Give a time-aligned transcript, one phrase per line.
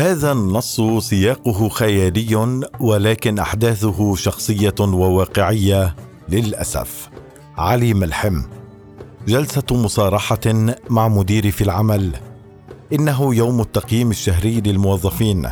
[0.00, 5.96] هذا النص سياقه خيالي ولكن أحداثه شخصية وواقعية
[6.28, 7.10] للأسف.
[7.56, 8.42] علي ملحم.
[9.28, 10.40] جلسة مصارحة
[10.90, 12.12] مع مديري في العمل.
[12.92, 15.48] إنه يوم التقييم الشهري للموظفين.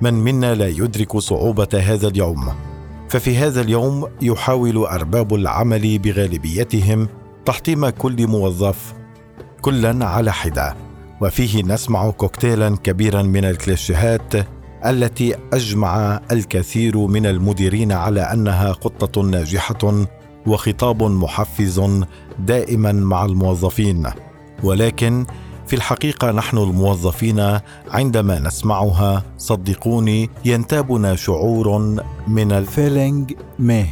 [0.00, 2.52] من منا لا يدرك صعوبة هذا اليوم.
[3.08, 7.08] ففي هذا اليوم يحاول أرباب العمل بغالبيتهم
[7.44, 8.94] تحطيم كل موظف.
[9.60, 10.85] كلا على حدة.
[11.20, 14.34] وفيه نسمع كوكتيلا كبيرا من الكليشيهات
[14.86, 20.06] التي أجمع الكثير من المديرين على أنها خطه ناجحة
[20.46, 21.82] وخطاب محفز
[22.38, 24.06] دائما مع الموظفين.
[24.62, 25.26] ولكن
[25.66, 27.58] في الحقيقة نحن الموظفين
[27.90, 31.78] عندما نسمعها صدقوني ينتابنا شعور
[32.28, 33.86] من الفيلينج مه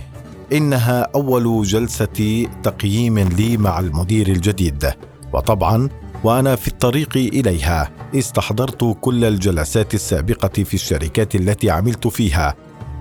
[0.53, 4.91] إنها أول جلسة تقييم لي مع المدير الجديد.
[5.33, 5.89] وطبعا
[6.25, 7.91] وأنا في الطريق إليها.
[8.15, 12.55] استحضرت كل الجلسات السابقة في الشركات التي عملت فيها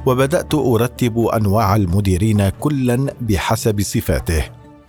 [0.05, 4.43] وبدأت أرتب أنواع المديرين كلا بحسب صفاته.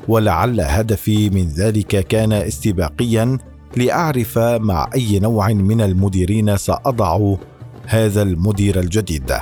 [0.08, 3.38] ولعل هدفي من ذلك كان استباقيا
[3.76, 7.34] لأعرف مع أي نوع من المديرين سأضع
[7.86, 9.32] هذا المدير الجديد.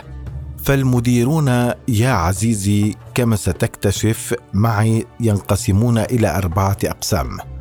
[0.62, 1.48] فالمديرون
[1.88, 7.51] يا عزيزي كما ستكتشف معي ينقسمون إلى أربعة أقسام.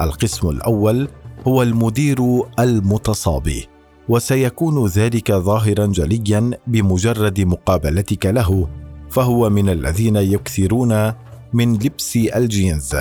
[0.00, 1.08] القسم الأول
[1.46, 3.68] هو المدير المتصابي
[4.08, 8.68] وسيكون ذلك ظاهرا جليا بمجرد مقابلتك له
[9.10, 11.12] فهو من الذين يكثرون
[11.52, 12.96] من لبس الجينز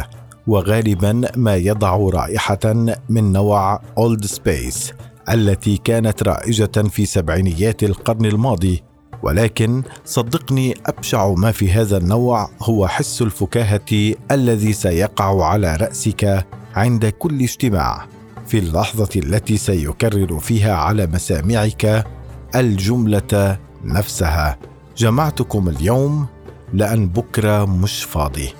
[0.47, 2.73] وغالبا ما يضع رائحة
[3.09, 4.93] من نوع Old Spice
[5.29, 8.83] التي كانت رائجة في سبعينيات القرن الماضي.
[9.23, 16.45] ولكن صدقني أبشع ما في هذا النوع هو حس الفكاهة الذي سيقع على رأسك
[16.77, 18.05] عند كل اجتماع
[18.47, 22.05] في اللحظة التي سيكرر فيها على مسامعك
[22.55, 24.57] الجملة نفسها.
[24.97, 26.25] جمعتكم اليوم
[26.73, 28.53] لأن بكرة مش فاضي.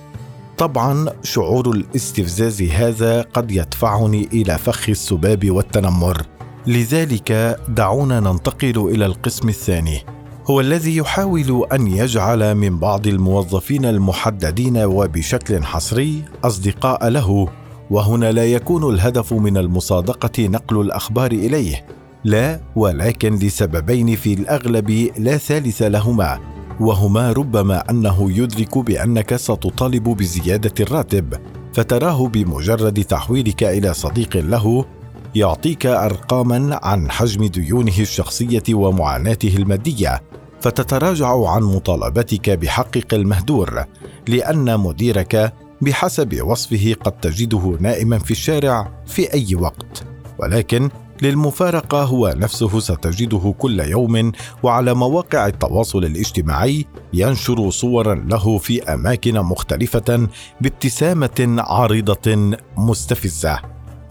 [0.57, 6.21] طبعا شعور الاستفزاز هذا قد يدفعني إلى فخ السباب والتنمر.
[6.67, 10.05] لذلك دعونا ننتقل إلى القسم الثاني.
[10.45, 17.47] هو الذي يحاول أن يجعل من بعض الموظفين المحددين وبشكل حصري أصدقاء له
[17.89, 21.85] وهنا لا يكون الهدف من المصادقة نقل الأخبار إليه.
[22.23, 26.39] لا ولكن لسببين في الأغلب لا ثالث لهما.
[26.79, 31.33] وهما ربما أنه يدرك بأنك ستطالب بزيادة الراتب
[31.73, 34.85] فتراه بمجرد تحويلك إلى صديق له
[35.35, 40.21] يعطيك أرقاما عن حجم ديونه الشخصية ومعاناته المادية
[40.61, 43.83] فتتراجع عن مطالبتك بحقك المهدور
[44.27, 50.03] لأن مديرك بحسب وصفه قد تجده نائما في الشارع في أي وقت.
[50.39, 50.89] ولكن
[51.21, 54.31] للمفارقة هو نفسه ستجده كل يوم
[54.63, 60.27] وعلى مواقع التواصل الاجتماعي ينشر صورا له في أماكن مختلفة
[60.61, 63.59] بابتسامة عارضة مستفزة.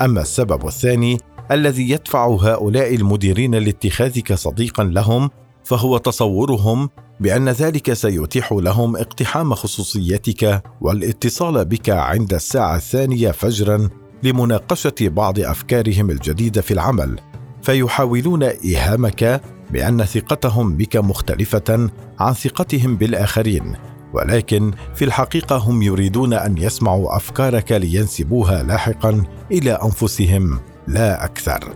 [0.00, 1.18] أما السبب الثاني
[1.50, 5.30] الذي يدفع هؤلاء المديرين لاتخاذك صديقا لهم
[5.66, 6.90] فهو تصورهم
[7.20, 13.88] بأن ذلك سيتيح لهم اقتحام خصوصيتك والاتصال بك عند الساعة الثانية فجرا
[14.22, 17.20] لمناقشة بعض أفكارهم الجديدة في العمل.
[17.62, 19.40] فيحاولون إيهامك
[19.70, 21.90] بأن ثقتهم بك مختلفة
[22.20, 23.76] عن ثقتهم بالآخرين
[24.14, 31.74] ولكن في الحقيقة هم يريدون أن يسمعوا أفكارك لينسبوها لاحقا إلى أنفسهم لا أكثر.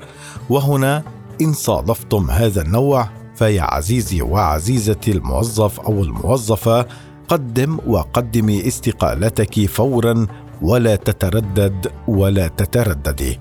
[0.50, 1.02] وهنا
[1.40, 6.86] إن صادفتم هذا النوع فيا عزيزي وعزيزتي الموظف أو الموظفة
[7.28, 10.26] قدم وقدمي استقالتك فورا
[10.62, 13.38] ولا تتردد ولا تترددي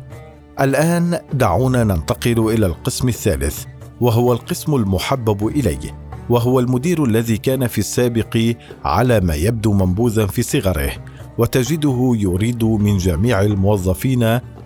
[0.59, 3.65] الآن دعونا ننتقل إلى القسم الثالث
[4.01, 5.79] وهو القسم المحبب إلي
[6.29, 8.53] وهو المدير الذي كان في السابق
[8.85, 10.91] على ما يبدو منبوذا في صغره
[11.37, 14.23] وتجده يريد من جميع الموظفين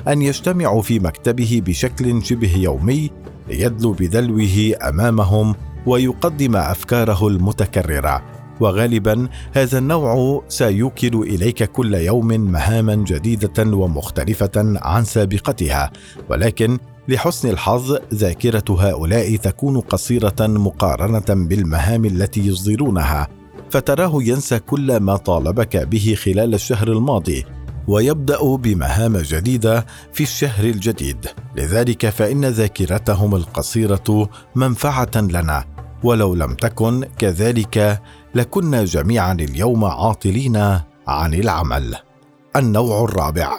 [0.08, 5.56] أن يجتمعوا في مكتبه بشكل شبه يومي ليدلو بدلوه أمامهم
[5.86, 8.22] ويقدم أفكاره المتكررة.
[8.60, 15.92] وغالبا هذا النوع سيوكل إليك كل يوم مهاما جديدة ومختلفة عن سابقتها.
[16.30, 23.28] ولكن لحسن الحظ ذاكرة هؤلاء تكون قصيرة مقارنة بالمهام التي يصدرونها
[23.70, 27.46] فتراه ينسى كل ما طالبك به خلال الشهر الماضي.
[27.88, 31.28] ويبدأ بمهام جديدة في الشهر الجديد.
[31.56, 35.66] لذلك فإن ذاكرتهم القصيرة منفعة لنا.
[36.04, 38.02] ولو لم تكن كذلك
[38.36, 40.58] لكنا جميعا اليوم عاطلين
[41.08, 41.96] عن العمل.
[42.56, 43.52] النوع الرابع.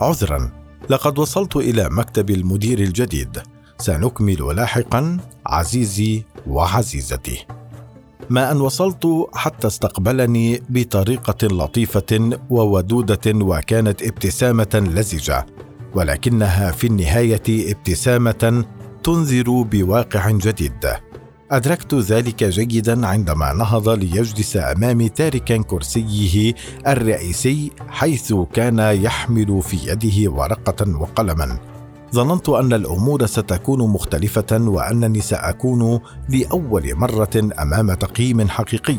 [0.00, 0.50] عذرا.
[0.88, 3.42] لقد وصلت إلى مكتب المدير الجديد.
[3.78, 7.46] سنكمل لاحقا عزيزي وعزيزتي.
[8.30, 15.46] ما أن وصلت حتى استقبلني بطريقة لطيفة وودودة وكانت ابتسامة لزجة
[15.94, 17.42] ولكنها في النهاية
[17.72, 18.64] ابتسامة
[19.02, 20.86] تنذر بواقع جديد.
[21.50, 26.54] أدركت ذلك جيدا عندما نهض ليجلس امامي تاركا كرسيه
[26.86, 31.58] الرئيسي حيث كان يحمل في يده ورقة وقلما.
[32.16, 38.98] ظننت أن الأمور ستكون مختلفة وانني ساكون لأول مرة أمام تقييم حقيقي.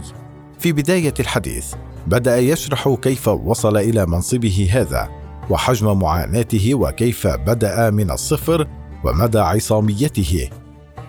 [0.60, 1.74] في بداية الحديث
[2.08, 5.10] بدأ يشرح كيف وصل إلى منصبه هذا
[5.50, 8.68] وحجم معاناته وكيف بدأ من الصفر
[9.04, 10.50] ومدى عصاميته.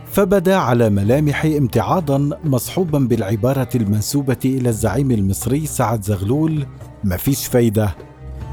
[0.06, 6.66] فبدأ على ملامح امتعاضا مصحوبا بالعبارة المنسوبة إلى الزعيم المصري سعد زغلول
[7.04, 8.07] مفيش فايدة؟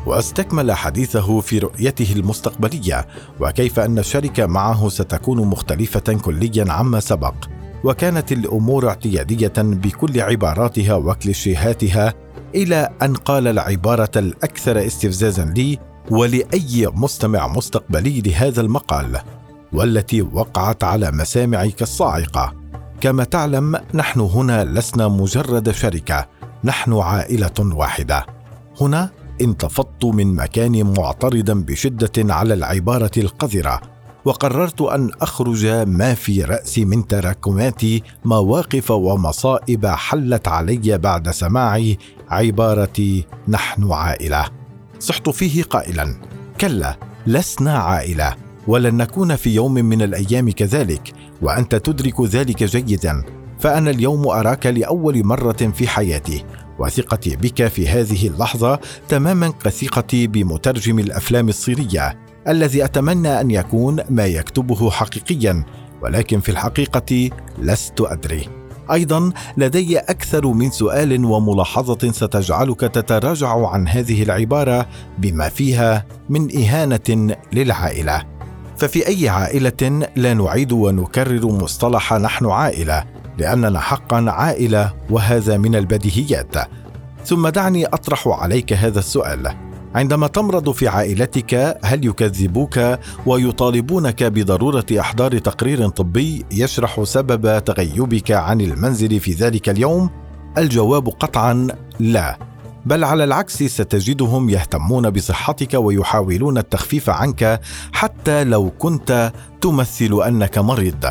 [0.05, 3.07] واستكمل حديثه في رؤيته المستقبلية
[3.39, 7.33] وكيف أن الشركة معه ستكون مختلفة كليا عما سبق.
[7.83, 12.13] وكانت الأمور اعتيادية بكل عباراتها وكليشيهاتها
[12.55, 15.79] إلى أن قال العبارة الأكثر استفزازا لي
[16.11, 19.19] ولأي مستمع مستقبلي لهذا المقال
[19.73, 22.53] والتي وقعت على مسامعي كالصاعقه
[23.01, 26.27] كما تعلم نحن هنا لسنا مجرد شركة
[26.63, 28.25] نحن عائلة واحدة.
[28.81, 29.09] هنا
[29.41, 33.81] انتفضت من مكاني معترضا بشدة على العبارة القذرة
[34.25, 37.81] وقررت أن أخرج ما في راسي من تراكمات
[38.25, 41.93] مواقف ومصائب حلت علي بعد سماع
[42.29, 44.45] عبارة نحن عائلة
[44.99, 46.15] صحت فيه قائلا
[46.61, 46.97] كلا
[47.27, 48.35] لسنا عائلة
[48.67, 53.23] ولن نكون في يوم من الأيام كذلك وأنت تدرك ذلك جيدا
[53.59, 56.45] فأنا اليوم أراك لأول مرة في حياتي
[56.79, 58.79] وثقتي بك في هذه اللحظة
[59.09, 62.17] تماما كثقتي بمترجم الأفلام الصينية
[62.47, 65.65] الذي أتمنى أن يكون ما يكتبه حقيقيا
[66.01, 67.29] ولكن في الحقيقة
[67.59, 68.49] لست أدري.
[68.91, 74.87] أيضا لدي أكثر من سؤال وملاحظة ستجعلك تتراجع عن هذه العبارة
[75.17, 78.23] بما فيها من إهانة للعائلة.
[78.77, 86.55] ففي أي عائلة لا نعيد ونكرر مصطلح نحن عائلة؟ لأننا حقا عائلة وهذا من البديهيات.
[87.25, 89.55] ثم دعني أطرح عليك هذا السؤال.
[89.95, 92.79] عندما تمرض في عائلتك هل يكذبوك
[93.25, 100.09] ويطالبونك بضرورة أحضار تقرير طبي يشرح سبب تغيبك عن المنزل في ذلك اليوم؟
[100.57, 101.67] الجواب قطعا
[101.99, 102.37] لا.
[102.85, 107.61] بل على العكس ستجدهم يهتمون بصحتك ويحاولون التخفيف عنك
[107.93, 111.05] حتى لو كنت تمثل أنك مريض.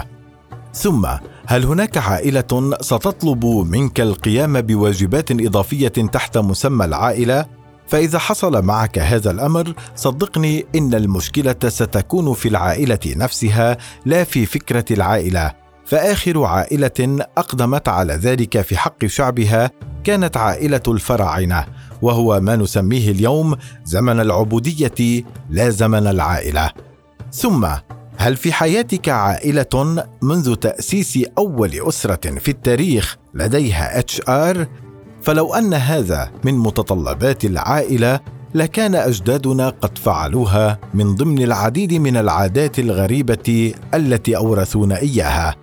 [0.74, 1.06] ثم
[1.46, 7.46] هل هناك عائلة ستطلب منك القيام بواجبات إضافية تحت مسمى العائلة؟
[7.86, 13.76] فإذا حصل معك هذا الأمر صدقني إن المشكلة ستكون في العائلة نفسها
[14.06, 15.52] لا في فكرة العائلة.
[15.86, 19.70] فآخر عائلة أقدمت على ذلك في حق شعبها
[20.04, 21.64] كانت عائلة الفراعنة
[22.02, 26.70] وهو ما نسميه اليوم زمن العبودية لا زمن العائلة.
[27.32, 27.66] ثم
[28.16, 34.66] هل في حياتك عائلة منذ تأسيس أول أسرة في التاريخ لديها HR
[35.22, 38.20] فلو أن هذا من متطلبات العائلة
[38.54, 45.54] لكان أجدادنا قد فعلوها من ضمن العديد من العادات الغريبة التي أورثونا إياها.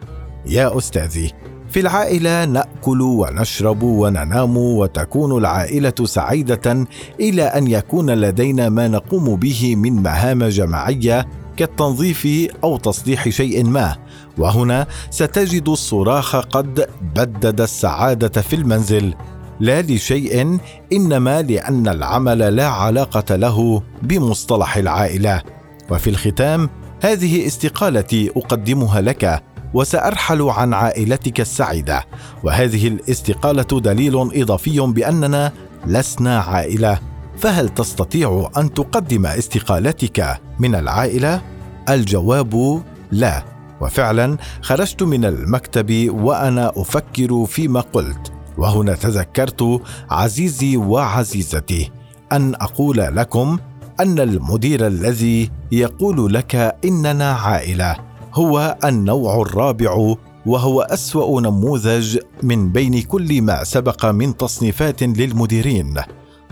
[0.46, 1.32] يا أستاذي
[1.70, 6.88] في العائلة نأكل ونشرب وننام وتكون العائلة سعيدة
[7.20, 11.28] إلى أن يكون لدينا ما نقوم به من مهام جماعية
[11.58, 12.28] كالتنظيف
[12.64, 13.96] أو تصليح شيء ما.
[14.38, 19.14] وهنا ستجد الصراخ قد بدد السعادة في المنزل.
[19.60, 20.60] لا لشيء
[20.94, 25.42] إنما لأن العمل لا علاقة له بمصطلح العائلة.
[25.90, 26.70] وفي الختام
[27.02, 29.44] هذه استقالتي أقدمها لك
[29.74, 32.06] وسأرحل عن عائلتك السعيدة.
[32.44, 35.52] وهذه الاستقالة دليل إضافي بأننا
[35.88, 37.11] لسنا عائلة.
[37.42, 41.42] فهل تستطيع أن تقدم استقالتك من العائلة؟
[41.90, 43.44] الجواب لا.
[43.82, 48.32] وفعلا خرجت من المكتب وأنا أفكر فيما قلت.
[48.58, 51.92] وهنا تذكرت عزيزي وعزيزتي
[52.32, 53.58] أن أقول لكم
[54.00, 57.96] أن المدير الذي يقول لك إننا عائلة
[58.34, 66.02] هو النوع الرابع وهو أسوأ نموذج من بين كل ما سبق من تصنيفات للمديرين.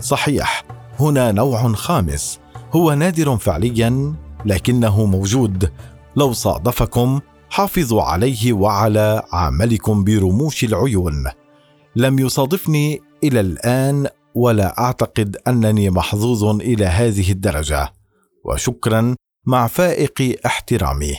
[0.00, 0.79] صحيح.
[1.00, 2.40] هنا نوع خامس.
[2.72, 4.14] هو نادر فعليا
[4.44, 5.72] لكنه موجود.
[6.16, 11.24] لو صادفكم حافظوا عليه وعلى عملكم برموش العيون.
[11.96, 17.92] لم يصادفني إلى الآن ولا أعتقد أنني محظوظ إلى هذه الدرجة.
[18.44, 19.14] وشكرا
[19.46, 21.14] مع فائق احترامي.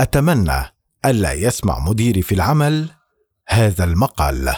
[0.00, 2.88] أتمنى ألا يسمع مديري في العمل
[3.48, 4.54] هذا المقال.